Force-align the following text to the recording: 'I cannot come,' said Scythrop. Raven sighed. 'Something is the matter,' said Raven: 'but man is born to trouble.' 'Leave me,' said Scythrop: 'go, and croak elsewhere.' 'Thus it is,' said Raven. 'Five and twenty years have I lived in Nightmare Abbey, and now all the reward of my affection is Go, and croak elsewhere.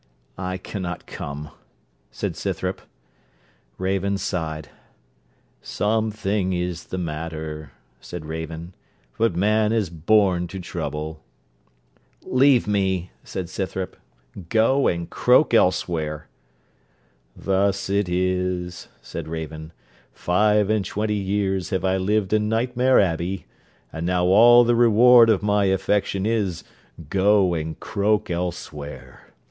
'I 0.35 0.57
cannot 0.57 1.05
come,' 1.05 1.49
said 2.09 2.35
Scythrop. 2.35 2.81
Raven 3.77 4.17
sighed. 4.17 4.69
'Something 5.61 6.53
is 6.53 6.85
the 6.85 6.97
matter,' 6.97 7.73
said 7.99 8.25
Raven: 8.25 8.73
'but 9.19 9.35
man 9.35 9.71
is 9.71 9.91
born 9.91 10.47
to 10.47 10.59
trouble.' 10.59 11.21
'Leave 12.23 12.65
me,' 12.65 13.11
said 13.23 13.47
Scythrop: 13.47 13.95
'go, 14.49 14.87
and 14.87 15.07
croak 15.07 15.53
elsewhere.' 15.53 16.27
'Thus 17.35 17.87
it 17.87 18.09
is,' 18.09 18.87
said 19.03 19.27
Raven. 19.27 19.71
'Five 20.13 20.67
and 20.71 20.83
twenty 20.83 21.13
years 21.13 21.69
have 21.69 21.85
I 21.85 21.97
lived 21.97 22.33
in 22.33 22.49
Nightmare 22.49 22.99
Abbey, 22.99 23.45
and 23.93 24.07
now 24.07 24.25
all 24.25 24.63
the 24.63 24.73
reward 24.75 25.29
of 25.29 25.43
my 25.43 25.65
affection 25.65 26.25
is 26.25 26.63
Go, 27.11 27.53
and 27.53 27.79
croak 27.79 28.31
elsewhere. 28.31 29.27